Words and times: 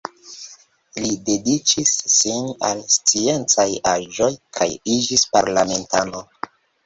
Li 1.01 1.09
dediĉis 1.27 1.91
sin 2.13 2.47
al 2.69 2.81
sciencaj 2.95 3.67
aĵoj 3.91 4.31
kaj 4.59 4.69
iĝis 4.97 5.29
parlamentano. 5.37 6.25